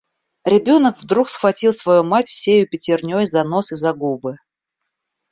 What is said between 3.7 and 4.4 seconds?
и за губы.